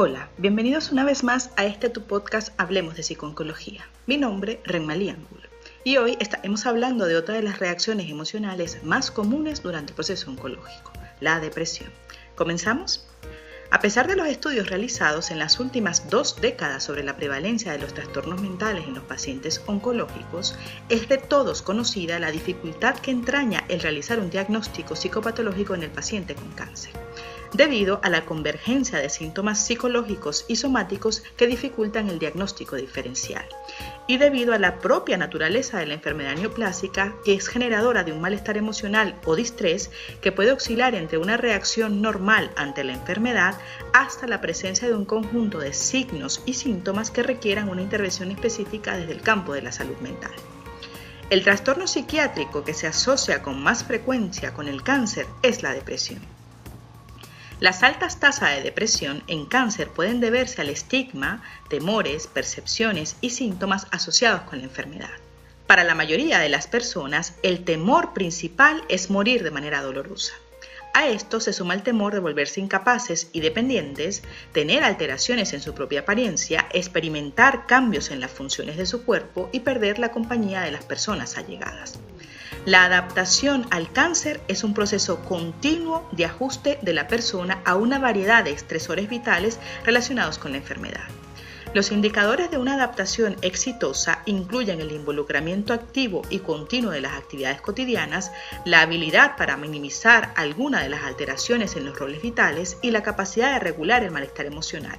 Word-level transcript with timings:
Hola, 0.00 0.28
bienvenidos 0.38 0.92
una 0.92 1.02
vez 1.02 1.24
más 1.24 1.50
a 1.56 1.66
este 1.66 1.88
tu 1.88 2.04
podcast 2.04 2.52
Hablemos 2.56 2.94
de 2.94 3.02
Psicooncología. 3.02 3.84
Mi 4.06 4.16
nombre, 4.16 4.60
Renmalí 4.62 5.08
Angulo. 5.08 5.42
Y 5.82 5.96
hoy 5.96 6.16
estaremos 6.20 6.66
hablando 6.66 7.06
de 7.06 7.16
otra 7.16 7.34
de 7.34 7.42
las 7.42 7.58
reacciones 7.58 8.08
emocionales 8.08 8.84
más 8.84 9.10
comunes 9.10 9.60
durante 9.60 9.90
el 9.90 9.96
proceso 9.96 10.30
oncológico, 10.30 10.92
la 11.18 11.40
depresión. 11.40 11.90
¿Comenzamos? 12.36 13.08
A 13.72 13.80
pesar 13.80 14.06
de 14.06 14.14
los 14.14 14.28
estudios 14.28 14.70
realizados 14.70 15.32
en 15.32 15.40
las 15.40 15.58
últimas 15.58 16.08
dos 16.08 16.40
décadas 16.40 16.84
sobre 16.84 17.02
la 17.02 17.16
prevalencia 17.16 17.72
de 17.72 17.80
los 17.80 17.92
trastornos 17.92 18.40
mentales 18.40 18.86
en 18.86 18.94
los 18.94 19.02
pacientes 19.02 19.60
oncológicos, 19.66 20.56
es 20.88 21.08
de 21.08 21.18
todos 21.18 21.60
conocida 21.60 22.20
la 22.20 22.30
dificultad 22.30 22.94
que 22.94 23.10
entraña 23.10 23.64
el 23.66 23.80
realizar 23.80 24.20
un 24.20 24.30
diagnóstico 24.30 24.94
psicopatológico 24.94 25.74
en 25.74 25.82
el 25.82 25.90
paciente 25.90 26.36
con 26.36 26.52
cáncer 26.52 26.92
debido 27.52 28.00
a 28.02 28.10
la 28.10 28.24
convergencia 28.24 28.98
de 28.98 29.08
síntomas 29.08 29.64
psicológicos 29.64 30.44
y 30.48 30.56
somáticos 30.56 31.22
que 31.36 31.46
dificultan 31.46 32.08
el 32.08 32.18
diagnóstico 32.18 32.76
diferencial 32.76 33.44
y 34.06 34.16
debido 34.16 34.54
a 34.54 34.58
la 34.58 34.78
propia 34.78 35.16
naturaleza 35.16 35.78
de 35.78 35.86
la 35.86 35.94
enfermedad 35.94 36.36
neoplásica 36.36 37.14
que 37.24 37.34
es 37.34 37.48
generadora 37.48 38.04
de 38.04 38.12
un 38.12 38.20
malestar 38.20 38.56
emocional 38.56 39.14
o 39.24 39.36
distrés 39.36 39.90
que 40.20 40.32
puede 40.32 40.52
oscilar 40.52 40.94
entre 40.94 41.18
una 41.18 41.36
reacción 41.36 42.02
normal 42.02 42.50
ante 42.56 42.84
la 42.84 42.94
enfermedad 42.94 43.54
hasta 43.92 44.26
la 44.26 44.40
presencia 44.40 44.88
de 44.88 44.94
un 44.94 45.04
conjunto 45.04 45.58
de 45.58 45.72
signos 45.72 46.42
y 46.46 46.54
síntomas 46.54 47.10
que 47.10 47.22
requieran 47.22 47.68
una 47.68 47.82
intervención 47.82 48.30
específica 48.30 48.96
desde 48.96 49.12
el 49.12 49.20
campo 49.20 49.52
de 49.52 49.62
la 49.62 49.72
salud 49.72 49.96
mental. 49.98 50.32
El 51.30 51.44
trastorno 51.44 51.86
psiquiátrico 51.86 52.64
que 52.64 52.72
se 52.72 52.86
asocia 52.86 53.42
con 53.42 53.62
más 53.62 53.84
frecuencia 53.84 54.54
con 54.54 54.66
el 54.66 54.82
cáncer 54.82 55.26
es 55.42 55.62
la 55.62 55.74
depresión. 55.74 56.37
Las 57.60 57.82
altas 57.82 58.20
tasas 58.20 58.54
de 58.54 58.62
depresión 58.62 59.24
en 59.26 59.44
cáncer 59.44 59.88
pueden 59.88 60.20
deberse 60.20 60.60
al 60.60 60.68
estigma, 60.68 61.42
temores, 61.68 62.28
percepciones 62.28 63.16
y 63.20 63.30
síntomas 63.30 63.88
asociados 63.90 64.42
con 64.42 64.58
la 64.58 64.64
enfermedad. 64.64 65.10
Para 65.66 65.82
la 65.82 65.96
mayoría 65.96 66.38
de 66.38 66.48
las 66.48 66.68
personas, 66.68 67.34
el 67.42 67.64
temor 67.64 68.12
principal 68.12 68.84
es 68.88 69.10
morir 69.10 69.42
de 69.42 69.50
manera 69.50 69.82
dolorosa. 69.82 70.34
A 70.94 71.08
esto 71.08 71.40
se 71.40 71.52
suma 71.52 71.74
el 71.74 71.82
temor 71.82 72.14
de 72.14 72.20
volverse 72.20 72.60
incapaces 72.60 73.28
y 73.32 73.40
dependientes, 73.40 74.22
tener 74.52 74.84
alteraciones 74.84 75.52
en 75.52 75.60
su 75.60 75.74
propia 75.74 76.00
apariencia, 76.00 76.66
experimentar 76.72 77.66
cambios 77.66 78.12
en 78.12 78.20
las 78.20 78.30
funciones 78.30 78.76
de 78.76 78.86
su 78.86 79.04
cuerpo 79.04 79.50
y 79.52 79.60
perder 79.60 79.98
la 79.98 80.12
compañía 80.12 80.60
de 80.60 80.70
las 80.70 80.84
personas 80.84 81.36
allegadas. 81.36 81.98
La 82.68 82.84
adaptación 82.84 83.66
al 83.70 83.90
cáncer 83.90 84.42
es 84.46 84.62
un 84.62 84.74
proceso 84.74 85.24
continuo 85.24 86.06
de 86.12 86.26
ajuste 86.26 86.78
de 86.82 86.92
la 86.92 87.08
persona 87.08 87.62
a 87.64 87.76
una 87.76 87.98
variedad 87.98 88.44
de 88.44 88.50
estresores 88.50 89.08
vitales 89.08 89.58
relacionados 89.86 90.36
con 90.36 90.52
la 90.52 90.58
enfermedad. 90.58 91.04
Los 91.72 91.92
indicadores 91.92 92.50
de 92.50 92.58
una 92.58 92.74
adaptación 92.74 93.36
exitosa 93.40 94.20
incluyen 94.26 94.82
el 94.82 94.92
involucramiento 94.92 95.72
activo 95.72 96.20
y 96.28 96.40
continuo 96.40 96.90
de 96.90 97.00
las 97.00 97.14
actividades 97.14 97.62
cotidianas, 97.62 98.32
la 98.66 98.82
habilidad 98.82 99.38
para 99.38 99.56
minimizar 99.56 100.34
alguna 100.36 100.82
de 100.82 100.90
las 100.90 101.04
alteraciones 101.04 101.74
en 101.74 101.86
los 101.86 101.98
roles 101.98 102.20
vitales 102.20 102.76
y 102.82 102.90
la 102.90 103.02
capacidad 103.02 103.54
de 103.54 103.60
regular 103.60 104.04
el 104.04 104.10
malestar 104.10 104.44
emocional 104.44 104.98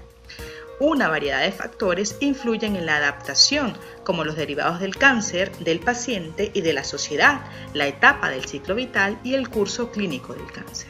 una 0.79 1.09
variedad 1.09 1.41
de 1.41 1.51
factores 1.51 2.15
influyen 2.21 2.75
en 2.75 2.85
la 2.85 2.97
adaptación, 2.97 3.77
como 4.03 4.23
los 4.23 4.35
derivados 4.35 4.79
del 4.79 4.95
cáncer, 4.95 5.51
del 5.57 5.79
paciente 5.79 6.51
y 6.53 6.61
de 6.61 6.73
la 6.73 6.83
sociedad, 6.83 7.41
la 7.73 7.87
etapa 7.87 8.29
del 8.29 8.45
ciclo 8.45 8.75
vital 8.75 9.19
y 9.23 9.33
el 9.33 9.49
curso 9.49 9.91
clínico 9.91 10.33
del 10.33 10.51
cáncer. 10.51 10.89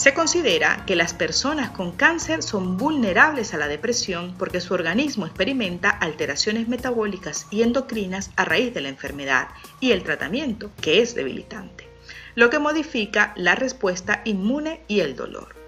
Se 0.00 0.14
considera 0.14 0.84
que 0.86 0.96
las 0.96 1.12
personas 1.12 1.70
con 1.72 1.92
cáncer 1.92 2.42
son 2.42 2.78
vulnerables 2.78 3.52
a 3.52 3.58
la 3.58 3.68
depresión 3.68 4.34
porque 4.38 4.62
su 4.62 4.72
organismo 4.72 5.26
experimenta 5.26 5.90
alteraciones 5.90 6.68
metabólicas 6.68 7.46
y 7.50 7.62
endocrinas 7.62 8.30
a 8.36 8.46
raíz 8.46 8.72
de 8.72 8.80
la 8.80 8.88
enfermedad 8.88 9.48
y 9.78 9.92
el 9.92 10.02
tratamiento, 10.02 10.70
que 10.80 11.02
es 11.02 11.14
debilitante, 11.14 11.86
lo 12.34 12.48
que 12.48 12.58
modifica 12.58 13.34
la 13.36 13.54
respuesta 13.54 14.22
inmune 14.24 14.80
y 14.88 15.00
el 15.00 15.16
dolor. 15.16 15.59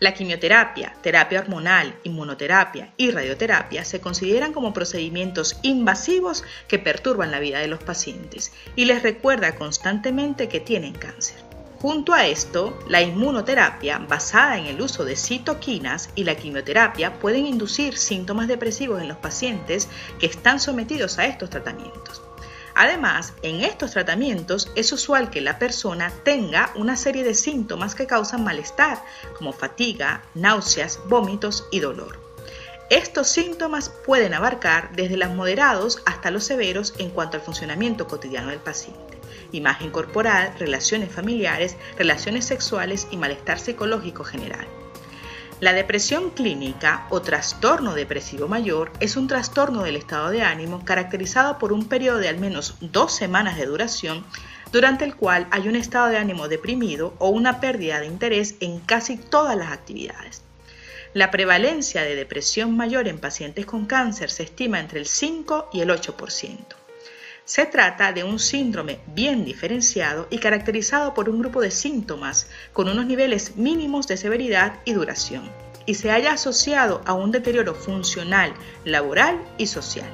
La 0.00 0.14
quimioterapia, 0.14 0.94
terapia 1.02 1.40
hormonal, 1.40 1.94
inmunoterapia 2.04 2.94
y 2.96 3.10
radioterapia 3.10 3.84
se 3.84 4.00
consideran 4.00 4.54
como 4.54 4.72
procedimientos 4.72 5.58
invasivos 5.60 6.42
que 6.68 6.78
perturban 6.78 7.30
la 7.30 7.38
vida 7.38 7.58
de 7.58 7.68
los 7.68 7.82
pacientes 7.82 8.50
y 8.76 8.86
les 8.86 9.02
recuerda 9.02 9.56
constantemente 9.56 10.48
que 10.48 10.58
tienen 10.58 10.94
cáncer. 10.94 11.36
Junto 11.82 12.14
a 12.14 12.26
esto, 12.26 12.78
la 12.88 13.02
inmunoterapia 13.02 13.98
basada 13.98 14.56
en 14.56 14.64
el 14.64 14.80
uso 14.80 15.04
de 15.04 15.16
citoquinas 15.16 16.08
y 16.14 16.24
la 16.24 16.34
quimioterapia 16.34 17.18
pueden 17.18 17.44
inducir 17.44 17.98
síntomas 17.98 18.48
depresivos 18.48 19.02
en 19.02 19.08
los 19.08 19.18
pacientes 19.18 19.90
que 20.18 20.26
están 20.26 20.60
sometidos 20.60 21.18
a 21.18 21.26
estos 21.26 21.50
tratamientos. 21.50 22.22
Además, 22.80 23.34
en 23.42 23.60
estos 23.60 23.90
tratamientos 23.90 24.72
es 24.74 24.90
usual 24.90 25.28
que 25.28 25.42
la 25.42 25.58
persona 25.58 26.10
tenga 26.24 26.72
una 26.76 26.96
serie 26.96 27.24
de 27.24 27.34
síntomas 27.34 27.94
que 27.94 28.06
causan 28.06 28.42
malestar, 28.42 29.04
como 29.36 29.52
fatiga, 29.52 30.22
náuseas, 30.34 30.98
vómitos 31.06 31.68
y 31.70 31.80
dolor. 31.80 32.18
Estos 32.88 33.28
síntomas 33.28 33.90
pueden 33.90 34.32
abarcar 34.32 34.92
desde 34.96 35.18
los 35.18 35.28
moderados 35.28 36.00
hasta 36.06 36.30
los 36.30 36.44
severos 36.44 36.94
en 36.96 37.10
cuanto 37.10 37.36
al 37.36 37.42
funcionamiento 37.42 38.06
cotidiano 38.06 38.48
del 38.48 38.60
paciente. 38.60 39.18
Imagen 39.52 39.90
corporal, 39.90 40.54
relaciones 40.58 41.12
familiares, 41.12 41.76
relaciones 41.98 42.46
sexuales 42.46 43.08
y 43.10 43.18
malestar 43.18 43.58
psicológico 43.58 44.24
general. 44.24 44.66
La 45.60 45.74
depresión 45.74 46.30
clínica 46.30 47.06
o 47.10 47.20
trastorno 47.20 47.94
depresivo 47.94 48.48
mayor 48.48 48.90
es 48.98 49.18
un 49.18 49.28
trastorno 49.28 49.82
del 49.82 49.96
estado 49.96 50.30
de 50.30 50.40
ánimo 50.40 50.86
caracterizado 50.86 51.58
por 51.58 51.74
un 51.74 51.86
periodo 51.86 52.16
de 52.16 52.28
al 52.28 52.38
menos 52.38 52.76
dos 52.80 53.14
semanas 53.14 53.58
de 53.58 53.66
duración 53.66 54.24
durante 54.72 55.04
el 55.04 55.14
cual 55.14 55.46
hay 55.50 55.68
un 55.68 55.76
estado 55.76 56.08
de 56.08 56.16
ánimo 56.16 56.48
deprimido 56.48 57.12
o 57.18 57.28
una 57.28 57.60
pérdida 57.60 58.00
de 58.00 58.06
interés 58.06 58.54
en 58.60 58.80
casi 58.80 59.18
todas 59.18 59.54
las 59.54 59.70
actividades. 59.70 60.40
La 61.12 61.30
prevalencia 61.30 62.04
de 62.04 62.14
depresión 62.14 62.74
mayor 62.74 63.06
en 63.06 63.18
pacientes 63.18 63.66
con 63.66 63.84
cáncer 63.84 64.30
se 64.30 64.44
estima 64.44 64.80
entre 64.80 64.98
el 64.98 65.06
5 65.06 65.68
y 65.74 65.82
el 65.82 65.90
8%. 65.90 66.56
Se 67.50 67.66
trata 67.66 68.12
de 68.12 68.22
un 68.22 68.38
síndrome 68.38 69.00
bien 69.08 69.44
diferenciado 69.44 70.28
y 70.30 70.38
caracterizado 70.38 71.14
por 71.14 71.28
un 71.28 71.40
grupo 71.40 71.60
de 71.60 71.72
síntomas 71.72 72.46
con 72.72 72.88
unos 72.88 73.06
niveles 73.06 73.56
mínimos 73.56 74.06
de 74.06 74.16
severidad 74.16 74.74
y 74.84 74.92
duración, 74.92 75.50
y 75.84 75.94
se 75.94 76.12
haya 76.12 76.34
asociado 76.34 77.02
a 77.06 77.14
un 77.14 77.32
deterioro 77.32 77.74
funcional, 77.74 78.54
laboral 78.84 79.36
y 79.58 79.66
social. 79.66 80.08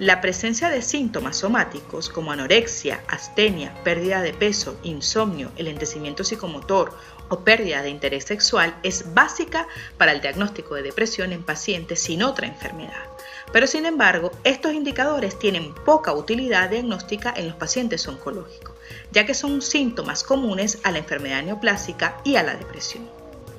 La 0.00 0.20
presencia 0.20 0.68
de 0.68 0.82
síntomas 0.82 1.36
somáticos 1.36 2.08
como 2.08 2.32
anorexia, 2.32 3.00
astenia, 3.06 3.72
pérdida 3.84 4.20
de 4.20 4.34
peso, 4.34 4.76
insomnio, 4.82 5.52
el 5.54 5.68
enlentecimiento 5.68 6.24
psicomotor 6.24 6.92
o 7.28 7.44
pérdida 7.44 7.82
de 7.82 7.90
interés 7.90 8.24
sexual 8.24 8.76
es 8.82 9.14
básica 9.14 9.68
para 9.98 10.10
el 10.10 10.20
diagnóstico 10.20 10.74
de 10.74 10.82
depresión 10.82 11.32
en 11.32 11.44
pacientes 11.44 12.02
sin 12.02 12.24
otra 12.24 12.48
enfermedad. 12.48 13.15
Pero 13.52 13.66
sin 13.66 13.86
embargo, 13.86 14.32
estos 14.44 14.72
indicadores 14.72 15.38
tienen 15.38 15.74
poca 15.74 16.12
utilidad 16.12 16.70
diagnóstica 16.70 17.32
en 17.36 17.48
los 17.48 17.56
pacientes 17.56 18.06
oncológicos, 18.08 18.74
ya 19.12 19.24
que 19.24 19.34
son 19.34 19.62
síntomas 19.62 20.24
comunes 20.24 20.78
a 20.82 20.90
la 20.90 20.98
enfermedad 20.98 21.42
neoplásica 21.42 22.20
y 22.24 22.36
a 22.36 22.42
la 22.42 22.56
depresión. 22.56 23.08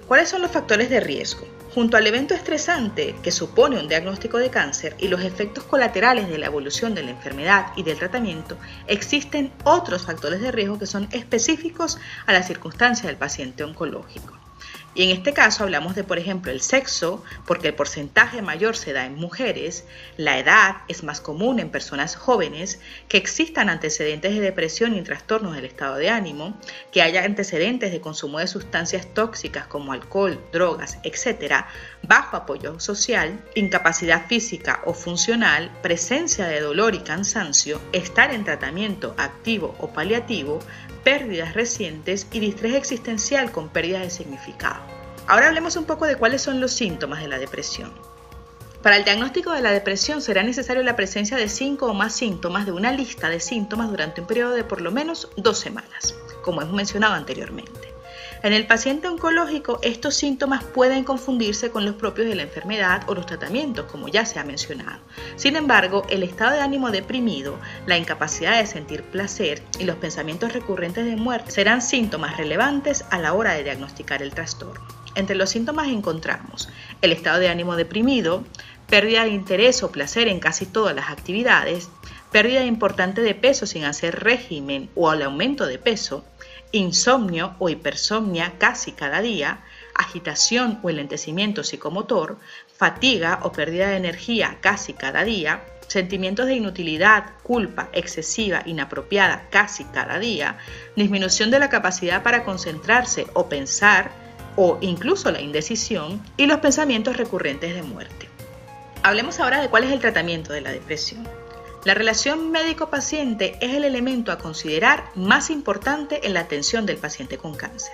¿Cuáles 0.07 0.29
son 0.29 0.41
los 0.41 0.51
factores 0.51 0.89
de 0.89 1.01
riesgo? 1.01 1.45
Junto 1.73 1.97
al 1.97 2.07
evento 2.07 2.33
estresante 2.33 3.15
que 3.21 3.31
supone 3.31 3.79
un 3.79 3.89
diagnóstico 3.89 4.37
de 4.37 4.49
cáncer 4.49 4.95
y 4.99 5.09
los 5.09 5.21
efectos 5.21 5.65
colaterales 5.65 6.29
de 6.29 6.37
la 6.37 6.45
evolución 6.45 6.95
de 6.95 7.03
la 7.03 7.11
enfermedad 7.11 7.67
y 7.75 7.83
del 7.83 7.99
tratamiento, 7.99 8.57
existen 8.87 9.51
otros 9.63 10.05
factores 10.05 10.41
de 10.41 10.51
riesgo 10.51 10.79
que 10.79 10.85
son 10.85 11.07
específicos 11.11 11.99
a 12.25 12.33
la 12.33 12.41
circunstancia 12.41 13.07
del 13.07 13.17
paciente 13.17 13.63
oncológico. 13.63 14.46
Y 14.97 15.03
en 15.03 15.11
este 15.11 15.31
caso 15.31 15.63
hablamos 15.63 15.93
de, 15.93 16.03
por 16.03 16.17
ejemplo, 16.17 16.51
el 16.51 16.59
sexo, 16.59 17.23
porque 17.45 17.67
el 17.67 17.75
porcentaje 17.75 18.41
mayor 18.41 18.75
se 18.75 18.93
da 18.93 19.05
en 19.05 19.13
mujeres, 19.13 19.85
la 20.17 20.39
edad 20.39 20.77
es 20.87 21.03
más 21.03 21.21
común 21.21 21.59
en 21.59 21.69
personas 21.69 22.15
jóvenes, 22.15 22.79
que 23.07 23.17
existan 23.17 23.69
antecedentes 23.69 24.33
de 24.33 24.41
depresión 24.41 24.95
y 24.95 25.03
trastornos 25.03 25.53
del 25.55 25.65
estado 25.65 25.97
de 25.97 26.09
ánimo, 26.09 26.59
que 26.91 27.03
haya 27.03 27.23
antecedentes 27.25 27.91
de 27.91 28.01
consumo 28.01 28.39
de 28.39 28.47
sustancias 28.47 29.13
tóxicas 29.13 29.67
como 29.67 29.93
alcohol, 29.93 30.43
drogas, 30.51 30.97
etc., 31.03 31.67
bajo 32.07 32.37
apoyo 32.37 32.79
social, 32.79 33.43
incapacidad 33.55 34.27
física 34.27 34.81
o 34.85 34.93
funcional, 34.93 35.71
presencia 35.81 36.47
de 36.47 36.61
dolor 36.61 36.95
y 36.95 36.99
cansancio, 36.99 37.81
estar 37.91 38.33
en 38.33 38.43
tratamiento 38.43 39.13
activo 39.17 39.75
o 39.79 39.91
paliativo, 39.91 40.59
pérdidas 41.03 41.53
recientes 41.53 42.27
y 42.31 42.39
distrés 42.39 42.75
existencial 42.75 43.51
con 43.51 43.69
pérdida 43.69 43.99
de 43.99 44.09
significado. 44.09 44.81
Ahora 45.27 45.47
hablemos 45.47 45.75
un 45.75 45.85
poco 45.85 46.05
de 46.05 46.15
cuáles 46.15 46.41
son 46.41 46.61
los 46.61 46.71
síntomas 46.71 47.21
de 47.21 47.27
la 47.27 47.37
depresión. 47.37 47.91
Para 48.81 48.95
el 48.95 49.03
diagnóstico 49.03 49.51
de 49.51 49.61
la 49.61 49.71
depresión 49.71 50.21
será 50.21 50.43
necesario 50.43 50.83
la 50.83 50.95
presencia 50.95 51.35
de 51.35 51.49
cinco 51.49 51.87
o 51.87 51.93
más 51.93 52.13
síntomas 52.13 52.65
de 52.65 52.71
una 52.71 52.91
lista 52.91 53.27
de 53.27 53.41
síntomas 53.41 53.89
durante 53.89 54.21
un 54.21 54.27
periodo 54.27 54.53
de 54.53 54.63
por 54.63 54.79
lo 54.79 54.91
menos 54.91 55.29
dos 55.35 55.59
semanas, 55.59 56.15
como 56.41 56.61
hemos 56.61 56.73
mencionado 56.73 57.15
anteriormente. 57.15 57.86
En 58.43 58.53
el 58.53 58.67
paciente 58.67 59.07
oncológico, 59.07 59.79
estos 59.81 60.15
síntomas 60.15 60.63
pueden 60.63 61.03
confundirse 61.03 61.71
con 61.71 61.85
los 61.85 61.95
propios 61.95 62.27
de 62.27 62.35
la 62.35 62.43
enfermedad 62.43 63.01
o 63.07 63.15
los 63.15 63.25
tratamientos, 63.25 63.91
como 63.91 64.09
ya 64.09 64.25
se 64.25 64.39
ha 64.39 64.43
mencionado. 64.43 64.99
Sin 65.37 65.55
embargo, 65.55 66.05
el 66.09 66.21
estado 66.21 66.53
de 66.53 66.61
ánimo 66.61 66.91
deprimido, 66.91 67.57
la 67.87 67.97
incapacidad 67.97 68.59
de 68.59 68.67
sentir 68.67 69.01
placer 69.01 69.63
y 69.79 69.85
los 69.85 69.95
pensamientos 69.95 70.53
recurrentes 70.53 71.05
de 71.05 71.15
muerte 71.15 71.49
serán 71.49 71.81
síntomas 71.81 72.37
relevantes 72.37 73.05
a 73.09 73.17
la 73.17 73.33
hora 73.33 73.53
de 73.53 73.63
diagnosticar 73.63 74.21
el 74.21 74.33
trastorno. 74.33 74.85
Entre 75.15 75.35
los 75.35 75.49
síntomas 75.49 75.87
encontramos 75.87 76.69
el 77.01 77.11
estado 77.11 77.39
de 77.39 77.49
ánimo 77.49 77.75
deprimido, 77.75 78.43
pérdida 78.87 79.23
de 79.23 79.31
interés 79.31 79.81
o 79.81 79.91
placer 79.91 80.27
en 80.27 80.39
casi 80.39 80.67
todas 80.67 80.95
las 80.95 81.09
actividades, 81.09 81.89
pérdida 82.31 82.63
importante 82.65 83.21
de 83.21 83.33
peso 83.33 83.65
sin 83.65 83.83
hacer 83.83 84.23
régimen 84.23 84.89
o 84.93 85.11
el 85.11 85.23
aumento 85.23 85.65
de 85.65 85.79
peso, 85.79 86.23
insomnio 86.71 87.55
o 87.59 87.69
hipersomnia 87.69 88.53
casi 88.57 88.91
cada 88.91 89.21
día, 89.21 89.63
agitación 89.95 90.79
o 90.83 90.89
enlentecimiento 90.89 91.63
psicomotor, 91.63 92.37
fatiga 92.75 93.39
o 93.43 93.51
pérdida 93.51 93.89
de 93.89 93.97
energía 93.97 94.57
casi 94.61 94.93
cada 94.93 95.23
día, 95.23 95.63
sentimientos 95.87 96.45
de 96.45 96.55
inutilidad, 96.55 97.31
culpa 97.43 97.89
excesiva, 97.93 98.61
inapropiada 98.65 99.47
casi 99.49 99.85
cada 99.85 100.19
día, 100.19 100.57
disminución 100.95 101.49
de 101.49 101.59
la 101.59 101.69
capacidad 101.69 102.23
para 102.23 102.43
concentrarse 102.43 103.27
o 103.33 103.47
pensar, 103.47 104.11
o 104.55 104.77
incluso 104.81 105.31
la 105.31 105.41
indecisión, 105.41 106.21
y 106.35 106.45
los 106.45 106.59
pensamientos 106.59 107.15
recurrentes 107.15 107.73
de 107.73 107.83
muerte. 107.83 108.27
Hablemos 109.03 109.39
ahora 109.39 109.61
de 109.61 109.69
cuál 109.69 109.85
es 109.85 109.91
el 109.91 109.99
tratamiento 109.99 110.51
de 110.51 110.61
la 110.61 110.71
depresión. 110.71 111.27
La 111.87 111.93
relación 111.93 112.51
médico-paciente 112.51 113.57
es 113.61 113.73
el 113.73 113.85
elemento 113.85 114.33
a 114.33 114.37
considerar 114.37 115.09
más 115.15 115.49
importante 115.49 116.27
en 116.27 116.33
la 116.33 116.41
atención 116.41 116.85
del 116.85 116.97
paciente 116.97 117.37
con 117.37 117.55
cáncer. 117.55 117.93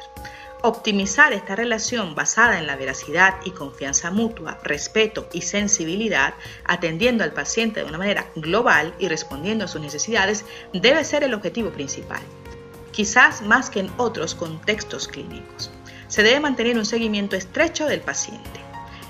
Optimizar 0.63 1.31
esta 1.31 1.55
relación 1.55 2.15
basada 2.15 2.57
en 2.57 2.65
la 2.65 2.75
veracidad 2.75 3.35
y 3.45 3.51
confianza 3.51 4.09
mutua, 4.09 4.57
respeto 4.63 5.29
y 5.31 5.43
sensibilidad, 5.43 6.33
atendiendo 6.65 7.23
al 7.23 7.33
paciente 7.33 7.81
de 7.81 7.85
una 7.85 7.99
manera 7.99 8.25
global 8.35 8.95
y 8.97 9.09
respondiendo 9.09 9.65
a 9.65 9.67
sus 9.67 9.81
necesidades, 9.81 10.43
debe 10.73 11.03
ser 11.03 11.23
el 11.23 11.35
objetivo 11.35 11.69
principal, 11.69 12.23
quizás 12.91 13.43
más 13.43 13.69
que 13.69 13.81
en 13.81 13.91
otros 13.97 14.33
contextos 14.33 15.07
clínicos. 15.07 15.69
Se 16.07 16.23
debe 16.23 16.39
mantener 16.39 16.79
un 16.79 16.85
seguimiento 16.85 17.35
estrecho 17.35 17.85
del 17.85 18.01
paciente. 18.01 18.59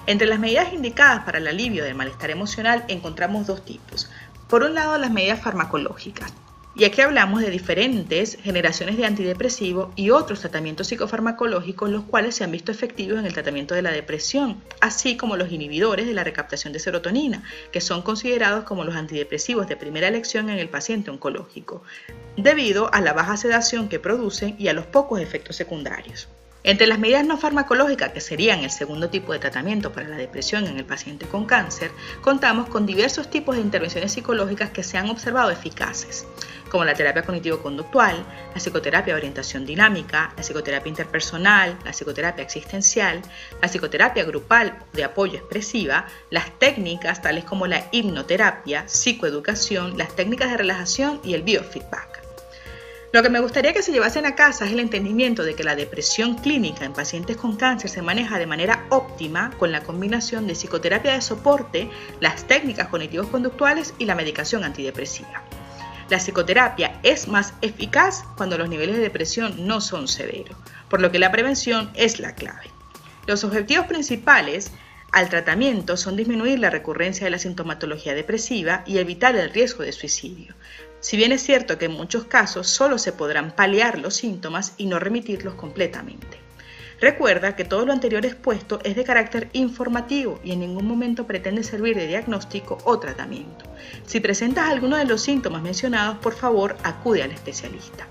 Entre 0.06 0.28
las 0.28 0.40
medidas 0.40 0.74
indicadas 0.74 1.24
para 1.24 1.38
el 1.38 1.48
alivio 1.48 1.86
del 1.86 1.96
malestar 1.96 2.30
emocional 2.30 2.84
encontramos 2.90 3.48
dos 3.48 3.64
tipos, 3.64 4.10
por 4.54 4.62
un 4.62 4.76
lado, 4.76 5.00
las 5.00 5.10
medidas 5.10 5.42
farmacológicas. 5.42 6.32
Y 6.76 6.84
aquí 6.84 7.02
hablamos 7.02 7.42
de 7.42 7.50
diferentes 7.50 8.38
generaciones 8.40 8.98
de 8.98 9.06
antidepresivos 9.08 9.92
y 9.96 10.12
otros 10.12 10.42
tratamientos 10.42 10.86
psicofarmacológicos, 10.86 11.90
los 11.90 12.04
cuales 12.04 12.36
se 12.36 12.44
han 12.44 12.52
visto 12.52 12.72
efectivos 12.72 13.18
en 13.18 13.26
el 13.26 13.34
tratamiento 13.34 13.74
de 13.74 13.82
la 13.82 13.90
depresión, 13.90 14.62
así 14.80 15.18
como 15.18 15.38
los 15.38 15.52
inhibidores 15.52 16.06
de 16.06 16.14
la 16.14 16.24
recaptación 16.24 16.72
de 16.72 16.78
serotonina, 16.78 17.42
que 17.72 17.82
son 17.82 18.04
considerados 18.04 18.64
como 18.66 18.84
los 18.84 18.96
antidepresivos 18.96 19.68
de 19.68 19.76
primera 19.76 20.08
elección 20.08 20.52
en 20.52 20.60
el 20.60 20.70
paciente 20.70 21.10
oncológico, 21.10 21.82
debido 22.38 22.94
a 22.94 23.02
la 23.02 23.14
baja 23.14 23.38
sedación 23.38 23.90
que 23.90 24.00
producen 24.00 24.56
y 24.60 24.68
a 24.68 24.74
los 24.74 24.86
pocos 24.86 25.20
efectos 25.20 25.56
secundarios. 25.56 26.28
Entre 26.66 26.88
las 26.88 26.98
medidas 26.98 27.26
no 27.26 27.38
farmacológicas, 27.38 28.14
que 28.14 28.22
serían 28.22 28.62
el 28.62 28.72
segundo 28.72 29.10
tipo 29.10 29.34
de 29.34 29.40
tratamiento 29.40 29.92
para 29.92 30.08
la 30.08 30.16
depresión 30.16 30.66
en 30.66 30.78
el 30.78 30.86
paciente 30.86 31.26
con 31.26 31.46
cáncer, 31.46 31.92
contamos 32.22 32.70
con 32.70 32.86
diversos 32.86 33.30
tipos 33.30 33.58
de 33.58 33.62
intervenciones 33.62 34.14
psicológicas 34.14 34.70
que 34.70 34.82
se 34.82 34.98
han 34.98 35.10
observado 35.10 35.52
eficaces, 35.52 36.26
como 36.70 36.86
la 36.86 36.94
terapia 36.94 37.24
cognitivo-conductual, 37.24 38.26
la 38.56 38.62
psicoterapia 38.62 39.14
orientación 39.14 39.66
dinámica, 39.66 40.32
la 40.38 40.42
psicoterapia 40.42 40.90
interpersonal, 40.90 41.78
la 41.84 41.92
psicoterapia 41.92 42.46
existencial, 42.46 43.22
la 43.62 43.68
psicoterapia 43.68 44.24
grupal 44.24 44.80
de 44.94 45.04
apoyo 45.04 45.40
expresiva, 45.40 46.08
las 46.30 46.58
técnicas 46.60 47.22
tales 47.22 47.44
como 47.44 47.68
la 47.68 47.90
hipnoterapia, 47.92 48.88
psicoeducación, 48.88 49.98
las 49.98 50.16
técnicas 50.16 50.50
de 50.50 50.58
relajación 50.58 51.20
y 51.26 51.34
el 51.34 51.44
biofeedback. 51.44 52.13
Lo 53.14 53.22
que 53.22 53.30
me 53.30 53.42
gustaría 53.42 53.74
que 53.74 53.84
se 53.84 53.92
llevasen 53.92 54.26
a 54.26 54.34
casa 54.34 54.66
es 54.66 54.72
el 54.72 54.80
entendimiento 54.80 55.44
de 55.44 55.54
que 55.54 55.64
la 55.64 55.76
depresión 55.76 56.34
clínica 56.34 56.84
en 56.84 56.94
pacientes 56.94 57.38
con 57.38 57.56
cáncer 57.58 57.92
se 57.92 58.02
maneja 58.02 58.40
de 58.40 58.48
manera 58.48 58.88
óptima 58.90 59.52
con 59.60 59.72
la 59.72 59.84
combinación 59.84 60.48
de 60.48 60.56
psicoterapia 60.56 61.14
de 61.14 61.22
soporte, 61.22 61.92
las 62.22 62.48
técnicas 62.48 62.88
cognitivos 62.88 63.28
conductuales 63.28 63.94
y 64.00 64.06
la 64.06 64.16
medicación 64.16 64.64
antidepresiva. 64.64 65.44
La 66.10 66.18
psicoterapia 66.18 67.00
es 67.04 67.28
más 67.28 67.54
eficaz 67.62 68.24
cuando 68.36 68.58
los 68.58 68.68
niveles 68.68 68.96
de 68.96 69.04
depresión 69.04 69.68
no 69.68 69.80
son 69.80 70.08
severos, 70.08 70.58
por 70.90 71.00
lo 71.00 71.12
que 71.12 71.20
la 71.20 71.32
prevención 71.32 71.92
es 71.94 72.20
la 72.20 72.34
clave. 72.34 72.72
Los 73.28 73.44
objetivos 73.44 73.86
principales 73.86 74.72
al 75.12 75.30
tratamiento 75.30 75.98
son 75.98 76.16
disminuir 76.16 76.58
la 76.58 76.72
recurrencia 76.72 77.26
de 77.26 77.30
la 77.30 77.38
sintomatología 77.38 78.16
depresiva 78.16 78.84
y 78.88 78.98
evitar 78.98 79.36
el 79.36 79.52
riesgo 79.52 79.84
de 79.84 79.92
suicidio. 79.92 80.56
Si 81.04 81.18
bien 81.18 81.34
es 81.34 81.44
cierto 81.44 81.78
que 81.78 81.86
en 81.86 81.92
muchos 81.92 82.24
casos 82.24 82.70
solo 82.70 82.98
se 82.98 83.12
podrán 83.12 83.52
paliar 83.58 84.00
los 84.00 84.16
síntomas 84.16 84.74
y 84.78 84.86
no 84.86 85.00
remitirlos 85.00 85.56
completamente. 85.56 86.38
Recuerda 87.02 87.58
que 87.58 87.66
todo 87.66 87.86
lo 87.86 87.92
anterior 87.92 88.26
expuesto 88.26 88.80
es 88.86 88.96
de 88.96 89.04
carácter 89.04 89.50
informativo 89.52 90.40
y 90.46 90.54
en 90.54 90.62
ningún 90.62 90.88
momento 90.88 91.28
pretende 91.28 91.64
servir 91.64 91.98
de 91.98 92.08
diagnóstico 92.08 92.78
o 92.86 93.00
tratamiento. 93.00 93.66
Si 94.06 94.22
presentas 94.22 94.70
alguno 94.70 94.96
de 94.96 95.04
los 95.04 95.22
síntomas 95.22 95.62
mencionados, 95.62 96.20
por 96.20 96.36
favor 96.36 96.78
acude 96.84 97.22
al 97.22 97.32
especialista. 97.32 98.08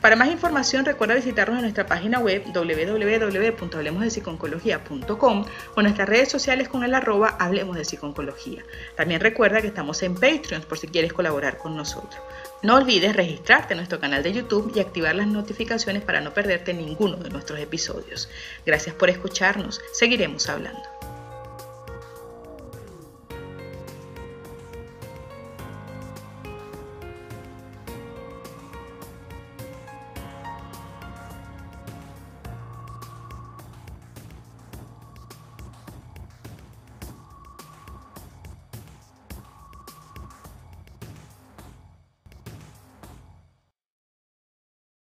Para 0.00 0.16
más 0.16 0.28
información 0.28 0.86
recuerda 0.86 1.14
visitarnos 1.14 1.58
en 1.58 1.62
nuestra 1.62 1.86
página 1.86 2.18
web 2.20 2.42
www.hablemosdepsiconcología.com 2.54 5.44
o 5.74 5.80
en 5.80 5.84
nuestras 5.84 6.08
redes 6.08 6.30
sociales 6.30 6.70
con 6.70 6.84
el 6.84 6.94
arroba 6.94 7.36
Hablemos 7.38 7.76
de 7.76 7.84
Psiconcología. 7.84 8.64
También 8.96 9.20
recuerda 9.20 9.60
que 9.60 9.66
estamos 9.66 10.02
en 10.02 10.14
Patreon 10.14 10.62
por 10.62 10.78
si 10.78 10.88
quieres 10.88 11.12
colaborar 11.12 11.58
con 11.58 11.76
nosotros. 11.76 12.18
No 12.62 12.76
olvides 12.76 13.14
registrarte 13.14 13.74
en 13.74 13.78
nuestro 13.78 14.00
canal 14.00 14.22
de 14.22 14.32
YouTube 14.32 14.72
y 14.74 14.80
activar 14.80 15.14
las 15.14 15.26
notificaciones 15.26 16.02
para 16.02 16.22
no 16.22 16.32
perderte 16.32 16.72
ninguno 16.72 17.16
de 17.16 17.28
nuestros 17.28 17.60
episodios. 17.60 18.30
Gracias 18.64 18.94
por 18.94 19.10
escucharnos. 19.10 19.82
Seguiremos 19.92 20.48
hablando. 20.48 21.09